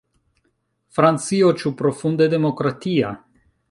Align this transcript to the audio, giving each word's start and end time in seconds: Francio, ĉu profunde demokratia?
Francio, 0.95 1.53
ĉu 1.61 1.75
profunde 1.83 2.33
demokratia? 2.37 3.17